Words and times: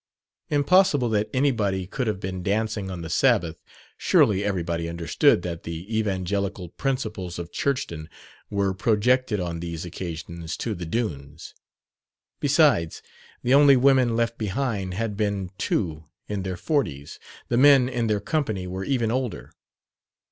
Impossible 0.49 1.09
that 1.09 1.29
anybody 1.31 1.85
could 1.85 2.07
have 2.07 2.19
been 2.19 2.41
dancing 2.41 2.89
on 2.89 3.03
the 3.03 3.07
Sabbath; 3.09 3.57
surely 3.99 4.43
everybody 4.43 4.89
understood 4.89 5.43
that 5.43 5.61
the 5.61 5.95
evangelical 5.95 6.69
principles 6.69 7.37
of 7.37 7.51
Churchton 7.51 8.09
were 8.49 8.73
projected 8.73 9.39
on 9.39 9.59
these 9.59 9.85
occasions 9.85 10.57
to 10.57 10.73
the 10.73 10.87
dunes. 10.87 11.53
Besides, 12.39 13.03
the 13.43 13.53
only 13.53 13.77
women 13.77 14.15
left 14.15 14.39
behind 14.39 14.95
had 14.95 15.15
been 15.15 15.51
two 15.59 16.05
in 16.27 16.41
their 16.41 16.57
forties; 16.57 17.19
the 17.49 17.57
men 17.57 17.87
in 17.87 18.07
their 18.07 18.19
company 18.19 18.65
were 18.65 18.83
even 18.83 19.11
older. 19.11 19.51